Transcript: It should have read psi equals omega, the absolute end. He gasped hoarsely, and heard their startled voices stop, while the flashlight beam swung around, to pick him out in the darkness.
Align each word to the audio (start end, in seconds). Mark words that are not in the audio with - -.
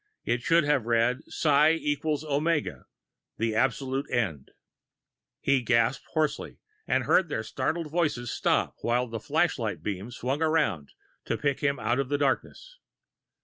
It 0.25 0.41
should 0.41 0.63
have 0.63 0.87
read 0.87 1.19
psi 1.31 1.73
equals 1.73 2.23
omega, 2.23 2.87
the 3.37 3.53
absolute 3.53 4.09
end. 4.09 4.49
He 5.39 5.61
gasped 5.61 6.05
hoarsely, 6.13 6.57
and 6.87 7.03
heard 7.03 7.29
their 7.29 7.43
startled 7.43 7.91
voices 7.91 8.31
stop, 8.31 8.77
while 8.81 9.05
the 9.05 9.19
flashlight 9.19 9.83
beam 9.83 10.09
swung 10.09 10.41
around, 10.41 10.93
to 11.25 11.37
pick 11.37 11.59
him 11.59 11.77
out 11.77 11.99
in 11.99 12.07
the 12.07 12.17
darkness. 12.17 12.79